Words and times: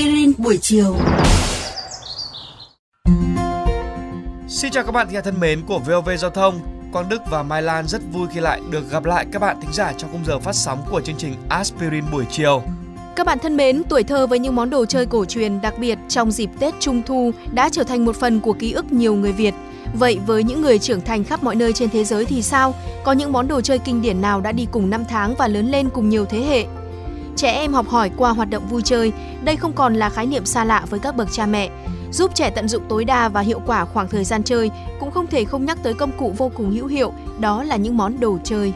aspirin 0.00 0.32
buổi 0.38 0.58
chiều. 0.62 0.96
Xin 4.48 4.70
chào 4.70 4.84
các 4.84 4.92
bạn 4.92 5.08
giả 5.12 5.20
thân 5.20 5.40
mến 5.40 5.60
của 5.66 5.78
VOV 5.78 6.10
Giao 6.18 6.30
thông. 6.30 6.60
Quang 6.92 7.08
Đức 7.08 7.22
và 7.30 7.42
Mai 7.42 7.62
Lan 7.62 7.88
rất 7.88 8.02
vui 8.12 8.28
khi 8.34 8.40
lại 8.40 8.60
được 8.70 8.90
gặp 8.90 9.04
lại 9.04 9.26
các 9.32 9.38
bạn 9.38 9.60
thính 9.60 9.72
giả 9.72 9.92
trong 9.98 10.12
khung 10.12 10.24
giờ 10.26 10.38
phát 10.38 10.54
sóng 10.54 10.82
của 10.90 11.00
chương 11.00 11.16
trình 11.18 11.34
Aspirin 11.48 12.04
buổi 12.12 12.24
chiều. 12.30 12.62
Các 13.16 13.26
bạn 13.26 13.38
thân 13.38 13.56
mến, 13.56 13.82
tuổi 13.88 14.02
thơ 14.02 14.26
với 14.26 14.38
những 14.38 14.56
món 14.56 14.70
đồ 14.70 14.86
chơi 14.86 15.06
cổ 15.06 15.24
truyền 15.24 15.60
đặc 15.60 15.74
biệt 15.78 15.98
trong 16.08 16.30
dịp 16.30 16.50
Tết 16.58 16.74
Trung 16.80 17.02
Thu 17.06 17.30
đã 17.52 17.68
trở 17.68 17.84
thành 17.84 18.04
một 18.04 18.16
phần 18.16 18.40
của 18.40 18.52
ký 18.52 18.72
ức 18.72 18.92
nhiều 18.92 19.14
người 19.14 19.32
Việt. 19.32 19.54
Vậy 19.94 20.18
với 20.26 20.44
những 20.44 20.62
người 20.62 20.78
trưởng 20.78 21.00
thành 21.00 21.24
khắp 21.24 21.42
mọi 21.42 21.56
nơi 21.56 21.72
trên 21.72 21.90
thế 21.90 22.04
giới 22.04 22.24
thì 22.24 22.42
sao? 22.42 22.74
Có 23.04 23.12
những 23.12 23.32
món 23.32 23.48
đồ 23.48 23.60
chơi 23.60 23.78
kinh 23.78 24.02
điển 24.02 24.20
nào 24.20 24.40
đã 24.40 24.52
đi 24.52 24.66
cùng 24.72 24.90
năm 24.90 25.04
tháng 25.08 25.34
và 25.38 25.48
lớn 25.48 25.70
lên 25.70 25.88
cùng 25.90 26.08
nhiều 26.08 26.24
thế 26.24 26.40
hệ? 26.40 26.79
Trẻ 27.36 27.50
em 27.50 27.72
học 27.72 27.88
hỏi 27.88 28.10
qua 28.16 28.30
hoạt 28.30 28.50
động 28.50 28.68
vui 28.68 28.82
chơi, 28.82 29.12
đây 29.44 29.56
không 29.56 29.72
còn 29.72 29.94
là 29.94 30.10
khái 30.10 30.26
niệm 30.26 30.46
xa 30.46 30.64
lạ 30.64 30.84
với 30.90 31.00
các 31.00 31.16
bậc 31.16 31.28
cha 31.32 31.46
mẹ. 31.46 31.70
Giúp 32.12 32.30
trẻ 32.34 32.50
tận 32.50 32.68
dụng 32.68 32.82
tối 32.88 33.04
đa 33.04 33.28
và 33.28 33.40
hiệu 33.40 33.60
quả 33.66 33.84
khoảng 33.84 34.08
thời 34.08 34.24
gian 34.24 34.42
chơi, 34.42 34.70
cũng 35.00 35.10
không 35.10 35.26
thể 35.26 35.44
không 35.44 35.64
nhắc 35.64 35.78
tới 35.82 35.94
công 35.94 36.12
cụ 36.18 36.34
vô 36.36 36.50
cùng 36.56 36.70
hữu 36.70 36.86
hiệu, 36.86 37.12
đó 37.38 37.62
là 37.62 37.76
những 37.76 37.96
món 37.96 38.20
đồ 38.20 38.38
chơi. 38.44 38.72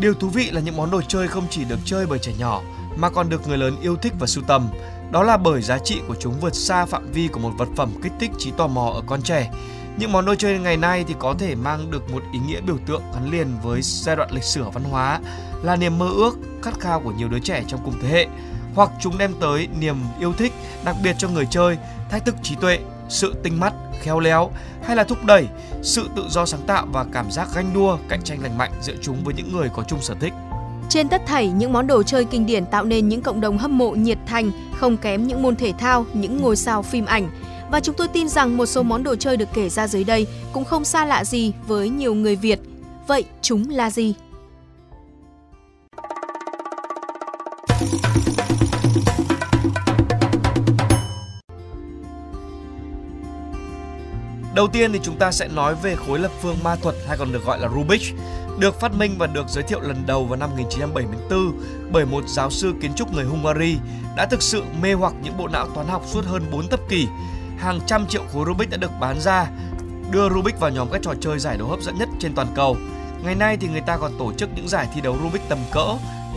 Điều 0.00 0.14
thú 0.14 0.28
vị 0.28 0.50
là 0.50 0.60
những 0.60 0.76
món 0.76 0.90
đồ 0.90 1.02
chơi 1.02 1.28
không 1.28 1.44
chỉ 1.50 1.64
được 1.64 1.78
chơi 1.84 2.06
bởi 2.06 2.18
trẻ 2.18 2.32
nhỏ 2.38 2.62
mà 2.96 3.10
còn 3.10 3.28
được 3.28 3.48
người 3.48 3.58
lớn 3.58 3.76
yêu 3.82 3.96
thích 3.96 4.12
và 4.20 4.26
sưu 4.26 4.44
tầm. 4.46 4.68
Đó 5.10 5.22
là 5.22 5.36
bởi 5.36 5.62
giá 5.62 5.78
trị 5.78 6.00
của 6.08 6.14
chúng 6.20 6.34
vượt 6.40 6.54
xa 6.54 6.86
phạm 6.86 7.12
vi 7.12 7.28
của 7.28 7.40
một 7.40 7.50
vật 7.58 7.68
phẩm 7.76 7.90
kích 8.02 8.12
thích 8.20 8.30
trí 8.38 8.50
tò 8.50 8.66
mò 8.66 8.90
ở 8.94 9.02
con 9.06 9.22
trẻ. 9.22 9.50
Những 9.98 10.12
món 10.12 10.24
đồ 10.24 10.34
chơi 10.34 10.58
ngày 10.58 10.76
nay 10.76 11.04
thì 11.08 11.14
có 11.18 11.34
thể 11.38 11.54
mang 11.54 11.90
được 11.90 12.10
một 12.12 12.22
ý 12.32 12.38
nghĩa 12.38 12.60
biểu 12.60 12.78
tượng 12.86 13.02
gắn 13.14 13.30
liền 13.30 13.48
với 13.62 13.80
giai 13.82 14.16
đoạn 14.16 14.30
lịch 14.32 14.44
sử 14.44 14.64
văn 14.64 14.84
hóa, 14.84 15.20
là 15.62 15.76
niềm 15.76 15.98
mơ 15.98 16.08
ước, 16.08 16.38
khát 16.62 16.80
khao 16.80 17.00
của 17.00 17.12
nhiều 17.12 17.28
đứa 17.28 17.38
trẻ 17.38 17.64
trong 17.66 17.80
cùng 17.84 17.94
thế 18.02 18.08
hệ, 18.08 18.26
hoặc 18.74 18.90
chúng 19.00 19.18
đem 19.18 19.34
tới 19.40 19.68
niềm 19.80 19.96
yêu 20.20 20.32
thích 20.32 20.52
đặc 20.84 20.96
biệt 21.04 21.16
cho 21.18 21.28
người 21.28 21.46
chơi, 21.50 21.78
thách 22.10 22.24
thức 22.24 22.34
trí 22.42 22.54
tuệ, 22.54 22.78
sự 23.08 23.34
tinh 23.42 23.60
mắt, 23.60 23.74
khéo 24.00 24.20
léo 24.20 24.50
hay 24.82 24.96
là 24.96 25.04
thúc 25.04 25.24
đẩy 25.24 25.46
sự 25.82 26.08
tự 26.16 26.24
do 26.28 26.46
sáng 26.46 26.60
tạo 26.66 26.86
và 26.92 27.04
cảm 27.12 27.30
giác 27.30 27.48
ganh 27.54 27.74
đua, 27.74 27.98
cạnh 28.08 28.22
tranh 28.22 28.42
lành 28.42 28.58
mạnh 28.58 28.72
giữa 28.82 28.94
chúng 29.02 29.24
với 29.24 29.34
những 29.34 29.56
người 29.56 29.68
có 29.76 29.82
chung 29.82 30.02
sở 30.02 30.14
thích. 30.20 30.32
Trên 30.88 31.08
tất 31.08 31.22
thảy, 31.26 31.48
những 31.48 31.72
món 31.72 31.86
đồ 31.86 32.02
chơi 32.02 32.24
kinh 32.24 32.46
điển 32.46 32.66
tạo 32.66 32.84
nên 32.84 33.08
những 33.08 33.22
cộng 33.22 33.40
đồng 33.40 33.58
hâm 33.58 33.78
mộ 33.78 33.90
nhiệt 33.90 34.18
thành, 34.26 34.50
không 34.76 34.96
kém 34.96 35.26
những 35.26 35.42
môn 35.42 35.56
thể 35.56 35.72
thao, 35.78 36.06
những 36.14 36.42
ngôi 36.42 36.56
sao 36.56 36.82
phim 36.82 37.06
ảnh. 37.06 37.30
Và 37.70 37.80
chúng 37.80 37.94
tôi 37.98 38.08
tin 38.08 38.28
rằng 38.28 38.56
một 38.56 38.66
số 38.66 38.82
món 38.82 39.02
đồ 39.02 39.16
chơi 39.16 39.36
được 39.36 39.48
kể 39.54 39.68
ra 39.68 39.88
dưới 39.88 40.04
đây 40.04 40.26
cũng 40.52 40.64
không 40.64 40.84
xa 40.84 41.04
lạ 41.04 41.24
gì 41.24 41.52
với 41.66 41.88
nhiều 41.88 42.14
người 42.14 42.36
Việt. 42.36 42.60
Vậy 43.06 43.24
chúng 43.42 43.70
là 43.70 43.90
gì? 43.90 44.14
Đầu 54.54 54.68
tiên 54.68 54.92
thì 54.92 55.00
chúng 55.02 55.16
ta 55.18 55.32
sẽ 55.32 55.48
nói 55.48 55.74
về 55.82 55.96
khối 55.96 56.18
lập 56.18 56.30
phương 56.42 56.56
ma 56.64 56.76
thuật 56.76 56.94
hay 57.08 57.16
còn 57.18 57.32
được 57.32 57.44
gọi 57.44 57.60
là 57.60 57.68
Rubik, 57.68 58.02
được 58.58 58.80
phát 58.80 58.94
minh 58.94 59.14
và 59.18 59.26
được 59.26 59.48
giới 59.48 59.64
thiệu 59.64 59.80
lần 59.80 59.96
đầu 60.06 60.24
vào 60.24 60.38
năm 60.38 60.50
1974 60.50 61.52
bởi 61.92 62.06
một 62.06 62.28
giáo 62.28 62.50
sư 62.50 62.72
kiến 62.80 62.94
trúc 62.94 63.14
người 63.14 63.24
Hungary 63.24 63.76
đã 64.16 64.26
thực 64.26 64.42
sự 64.42 64.62
mê 64.82 64.92
hoặc 64.92 65.12
những 65.22 65.36
bộ 65.36 65.48
não 65.48 65.68
toán 65.74 65.86
học 65.86 66.02
suốt 66.06 66.24
hơn 66.24 66.42
4 66.50 66.68
thập 66.68 66.80
kỷ. 66.88 67.06
Hàng 67.58 67.80
trăm 67.86 68.06
triệu 68.06 68.22
khối 68.32 68.44
Rubik 68.46 68.70
đã 68.70 68.76
được 68.76 68.90
bán 69.00 69.20
ra, 69.20 69.46
đưa 70.10 70.28
Rubik 70.28 70.60
vào 70.60 70.70
nhóm 70.70 70.88
các 70.92 71.02
trò 71.02 71.14
chơi 71.20 71.38
giải 71.38 71.56
đấu 71.58 71.68
hấp 71.68 71.80
dẫn 71.80 71.98
nhất 71.98 72.08
trên 72.18 72.34
toàn 72.34 72.48
cầu. 72.54 72.76
Ngày 73.24 73.34
nay 73.34 73.56
thì 73.56 73.68
người 73.68 73.80
ta 73.80 73.96
còn 73.96 74.18
tổ 74.18 74.32
chức 74.32 74.48
những 74.56 74.68
giải 74.68 74.88
thi 74.94 75.00
đấu 75.00 75.16
Rubik 75.22 75.42
tầm 75.48 75.58
cỡ, 75.72 75.86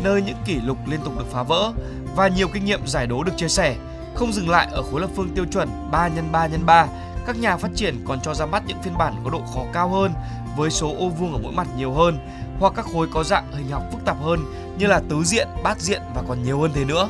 nơi 0.03 0.21
những 0.21 0.37
kỷ 0.45 0.55
lục 0.55 0.77
liên 0.87 0.99
tục 1.03 1.17
được 1.17 1.31
phá 1.31 1.43
vỡ 1.43 1.71
và 2.15 2.27
nhiều 2.27 2.47
kinh 2.53 2.65
nghiệm 2.65 2.87
giải 2.87 3.07
đố 3.07 3.23
được 3.23 3.37
chia 3.37 3.47
sẻ. 3.47 3.75
Không 4.15 4.33
dừng 4.33 4.49
lại 4.49 4.67
ở 4.71 4.81
khối 4.81 5.01
lập 5.01 5.09
phương 5.15 5.29
tiêu 5.35 5.45
chuẩn 5.51 5.69
3 5.91 6.09
x 6.09 6.13
3 6.31 6.49
x 6.49 6.51
3 6.65 6.87
các 7.29 7.39
nhà 7.39 7.57
phát 7.57 7.71
triển 7.75 7.95
còn 8.05 8.19
cho 8.21 8.33
ra 8.33 8.45
mắt 8.45 8.63
những 8.67 8.81
phiên 8.83 8.97
bản 8.97 9.13
có 9.23 9.29
độ 9.29 9.41
khó 9.53 9.65
cao 9.73 9.89
hơn 9.89 10.13
với 10.57 10.69
số 10.69 10.95
ô 10.99 11.09
vuông 11.09 11.33
ở 11.33 11.39
mỗi 11.43 11.51
mặt 11.51 11.67
nhiều 11.77 11.93
hơn 11.93 12.17
hoặc 12.59 12.73
các 12.75 12.85
khối 12.93 13.07
có 13.13 13.23
dạng 13.23 13.51
hình 13.53 13.69
học 13.69 13.83
phức 13.91 14.05
tạp 14.05 14.17
hơn 14.21 14.39
như 14.77 14.87
là 14.87 15.01
tứ 15.09 15.23
diện, 15.23 15.47
bát 15.63 15.81
diện 15.81 16.01
và 16.15 16.23
còn 16.27 16.43
nhiều 16.43 16.59
hơn 16.59 16.71
thế 16.73 16.85
nữa. 16.85 17.09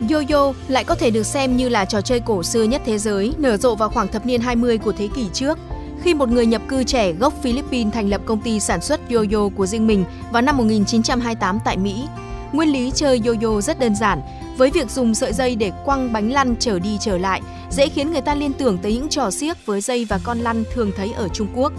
Yo-yo 0.00 0.52
lại 0.68 0.84
có 0.84 0.94
thể 0.94 1.10
được 1.10 1.22
xem 1.22 1.56
như 1.56 1.68
là 1.68 1.84
trò 1.84 2.00
chơi 2.00 2.20
cổ 2.20 2.42
xưa 2.42 2.62
nhất 2.62 2.82
thế 2.84 2.98
giới, 2.98 3.34
nở 3.38 3.56
rộ 3.56 3.74
vào 3.74 3.88
khoảng 3.88 4.08
thập 4.08 4.26
niên 4.26 4.40
20 4.40 4.78
của 4.78 4.92
thế 4.92 5.08
kỷ 5.14 5.26
trước. 5.32 5.58
Khi 6.02 6.14
một 6.14 6.28
người 6.28 6.46
nhập 6.46 6.62
cư 6.68 6.84
trẻ 6.84 7.12
gốc 7.12 7.34
Philippines 7.42 7.94
thành 7.94 8.08
lập 8.08 8.20
công 8.24 8.40
ty 8.40 8.60
sản 8.60 8.80
xuất 8.80 9.00
yo-yo 9.10 9.48
của 9.48 9.66
riêng 9.66 9.86
mình 9.86 10.04
vào 10.32 10.42
năm 10.42 10.56
1928 10.56 11.58
tại 11.64 11.76
Mỹ. 11.76 12.04
Nguyên 12.52 12.72
lý 12.72 12.92
chơi 12.94 13.20
yo-yo 13.24 13.60
rất 13.60 13.78
đơn 13.78 13.94
giản, 13.96 14.20
với 14.56 14.70
việc 14.70 14.90
dùng 14.90 15.14
sợi 15.14 15.32
dây 15.32 15.56
để 15.56 15.72
quăng 15.84 16.12
bánh 16.12 16.32
lăn 16.32 16.54
trở 16.60 16.78
đi 16.78 16.98
trở 17.00 17.18
lại, 17.18 17.40
dễ 17.70 17.88
khiến 17.88 18.12
người 18.12 18.20
ta 18.20 18.34
liên 18.34 18.52
tưởng 18.52 18.78
tới 18.78 18.94
những 18.94 19.08
trò 19.08 19.30
xiếc 19.30 19.66
với 19.66 19.80
dây 19.80 20.04
và 20.04 20.20
con 20.24 20.38
lăn 20.38 20.64
thường 20.74 20.90
thấy 20.96 21.12
ở 21.12 21.28
Trung 21.28 21.48
Quốc. 21.54 21.72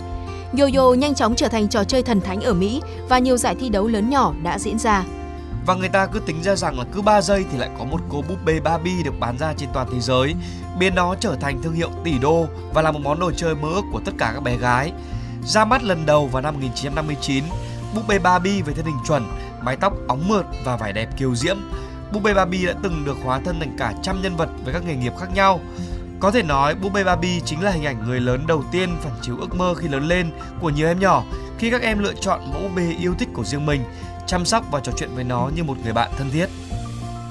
Yo-yo 0.53 0.93
nhanh 0.93 1.15
chóng 1.15 1.35
trở 1.35 1.47
thành 1.47 1.67
trò 1.67 1.83
chơi 1.83 2.03
thần 2.03 2.21
thánh 2.21 2.41
ở 2.41 2.53
Mỹ 2.53 2.81
và 3.09 3.19
nhiều 3.19 3.37
giải 3.37 3.55
thi 3.59 3.69
đấu 3.69 3.87
lớn 3.87 4.09
nhỏ 4.09 4.33
đã 4.43 4.59
diễn 4.59 4.79
ra. 4.79 5.03
Và 5.65 5.75
người 5.75 5.89
ta 5.89 6.05
cứ 6.05 6.19
tính 6.19 6.43
ra 6.43 6.55
rằng 6.55 6.79
là 6.79 6.85
cứ 6.93 7.01
3 7.01 7.21
giây 7.21 7.45
thì 7.51 7.57
lại 7.57 7.69
có 7.79 7.85
một 7.85 8.01
cô 8.09 8.23
búp 8.27 8.37
bê 8.45 8.59
Barbie 8.59 9.03
được 9.03 9.19
bán 9.19 9.37
ra 9.37 9.53
trên 9.57 9.69
toàn 9.73 9.87
thế 9.93 9.99
giới, 9.99 10.35
biến 10.79 10.95
nó 10.95 11.15
trở 11.19 11.35
thành 11.35 11.61
thương 11.61 11.73
hiệu 11.73 11.89
tỷ 12.03 12.19
đô 12.19 12.45
và 12.73 12.81
là 12.81 12.91
một 12.91 12.99
món 13.03 13.19
đồ 13.19 13.31
chơi 13.31 13.55
mơ 13.55 13.69
ước 13.73 13.83
của 13.91 14.01
tất 14.05 14.11
cả 14.17 14.31
các 14.33 14.43
bé 14.43 14.57
gái. 14.57 14.91
Ra 15.45 15.65
mắt 15.65 15.83
lần 15.83 16.05
đầu 16.05 16.27
vào 16.27 16.41
năm 16.41 16.53
1959, 16.53 17.43
búp 17.95 18.07
bê 18.07 18.19
Barbie 18.19 18.61
với 18.61 18.73
thân 18.73 18.85
hình 18.85 18.99
chuẩn, 19.07 19.27
mái 19.61 19.75
tóc 19.75 19.93
óng 20.07 20.27
mượt 20.27 20.45
và 20.63 20.77
vải 20.77 20.93
đẹp 20.93 21.09
kiều 21.17 21.35
diễm 21.35 21.57
Búp 22.15 22.23
bê 22.23 22.33
Barbie 22.33 22.65
đã 22.65 22.73
từng 22.83 23.05
được 23.05 23.17
hóa 23.23 23.39
thân 23.45 23.59
thành 23.59 23.75
cả 23.77 23.93
trăm 24.01 24.21
nhân 24.21 24.35
vật 24.35 24.49
với 24.63 24.73
các 24.73 24.85
nghề 24.85 24.95
nghiệp 24.95 25.13
khác 25.19 25.27
nhau. 25.35 25.59
Có 26.19 26.31
thể 26.31 26.43
nói 26.43 26.75
búp 26.75 26.93
bê 26.93 27.03
Barbie 27.03 27.39
chính 27.45 27.63
là 27.63 27.71
hình 27.71 27.85
ảnh 27.85 28.07
người 28.07 28.19
lớn 28.19 28.47
đầu 28.47 28.63
tiên 28.71 28.89
phản 29.01 29.13
chiếu 29.21 29.37
ước 29.37 29.55
mơ 29.55 29.73
khi 29.77 29.87
lớn 29.87 30.07
lên 30.07 30.31
của 30.61 30.69
nhiều 30.69 30.87
em 30.87 30.99
nhỏ 30.99 31.23
khi 31.57 31.71
các 31.71 31.81
em 31.81 31.99
lựa 31.99 32.13
chọn 32.13 32.39
mẫu 32.53 32.61
búp 32.61 32.69
bê 32.75 32.95
yêu 32.99 33.13
thích 33.19 33.29
của 33.33 33.43
riêng 33.43 33.65
mình, 33.65 33.81
chăm 34.27 34.45
sóc 34.45 34.65
và 34.71 34.79
trò 34.79 34.91
chuyện 34.97 35.09
với 35.15 35.23
nó 35.23 35.49
như 35.55 35.63
một 35.63 35.77
người 35.83 35.93
bạn 35.93 36.11
thân 36.17 36.29
thiết. 36.31 36.45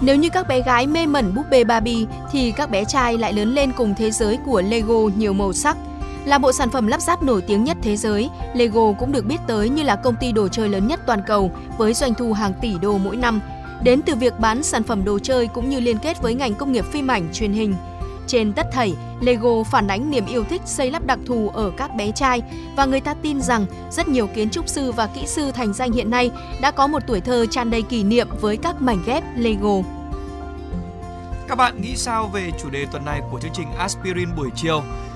Nếu 0.01 0.17
như 0.17 0.29
các 0.29 0.49
bé 0.49 0.63
gái 0.63 0.87
mê 0.87 1.07
mẩn 1.07 1.35
búp 1.35 1.45
bê 1.51 1.65
Barbie 1.65 2.07
thì 2.33 2.53
các 2.57 2.71
bé 2.71 2.85
trai 2.85 3.19
lại 3.19 3.33
lớn 3.33 3.55
lên 3.55 3.73
cùng 3.77 3.95
thế 3.99 4.11
giới 4.11 4.39
của 4.47 4.63
Lego 4.63 5.09
nhiều 5.17 5.33
màu 5.33 5.53
sắc. 5.53 5.77
Là 6.25 6.39
bộ 6.39 6.53
sản 6.53 6.71
phẩm 6.71 6.87
lắp 6.87 7.01
ráp 7.01 7.23
nổi 7.23 7.43
tiếng 7.43 7.65
nhất 7.65 7.77
thế 7.83 7.97
giới, 7.97 8.31
Lego 8.55 8.93
cũng 8.93 9.13
được 9.13 9.27
biết 9.27 9.39
tới 9.47 9.69
như 9.69 9.83
là 9.83 9.97
công 9.97 10.17
ty 10.17 10.33
đồ 10.33 10.49
chơi 10.49 10.69
lớn 10.69 10.87
nhất 10.87 11.01
toàn 11.07 11.21
cầu 11.27 11.51
với 11.79 11.95
doanh 11.95 12.15
thu 12.15 12.33
hàng 12.33 12.53
tỷ 12.61 12.79
đô 12.79 12.99
mỗi 12.99 13.17
năm– 13.17 13.41
đến 13.85 14.03
từ 14.03 14.15
việc 14.15 14.41
bán 14.41 14.63
sản 14.63 14.83
phẩm 14.83 15.05
đồ 15.05 15.19
chơi 15.19 15.47
cũng 15.47 15.71
như 15.71 15.81
liên 15.81 15.99
kết 15.99 16.23
với 16.23 16.35
ngành 16.35 16.55
công 16.55 16.73
nghiệp 16.73 16.85
phim 16.93 17.11
ảnh 17.11 17.29
truyền 17.33 17.53
hình. 17.53 17.75
Trên 18.27 18.53
tất 18.53 18.67
thảy, 18.73 18.95
Lego 19.21 19.63
phản 19.63 19.89
ánh 19.89 20.11
niềm 20.11 20.27
yêu 20.27 20.45
thích 20.45 20.63
xây 20.65 20.91
lắp 20.91 21.07
đặc 21.07 21.19
thù 21.27 21.49
ở 21.49 21.73
các 21.77 21.95
bé 21.97 22.11
trai 22.11 22.43
và 22.77 22.85
người 22.85 23.01
ta 23.01 23.15
tin 23.15 23.41
rằng 23.41 23.67
rất 23.91 24.09
nhiều 24.09 24.27
kiến 24.27 24.51
trúc 24.51 24.69
sư 24.69 24.93
và 24.93 25.07
kỹ 25.07 25.27
sư 25.27 25.53
thành 25.53 25.73
danh 25.73 25.93
hiện 25.93 26.11
nay 26.11 26.31
đã 26.61 26.71
có 26.71 26.87
một 26.87 27.03
tuổi 27.07 27.21
thơ 27.21 27.47
tràn 27.47 27.71
đầy 27.71 27.83
kỷ 27.83 28.03
niệm 28.03 28.29
với 28.41 28.57
các 28.57 28.83
mảnh 28.83 28.99
ghép 29.07 29.25
Lego. 29.37 29.83
Các 31.49 31.55
bạn 31.55 31.81
nghĩ 31.81 31.97
sao 31.97 32.31
về 32.33 32.51
chủ 32.63 32.71
đề 32.71 32.87
tuần 32.93 33.05
này 33.05 33.21
của 33.31 33.41
chương 33.41 33.53
trình 33.55 33.69
Aspirin 33.79 34.29
buổi 34.37 34.49
chiều? 34.55 34.83